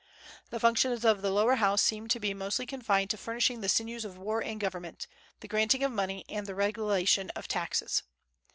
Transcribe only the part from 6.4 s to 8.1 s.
the regulation of taxes.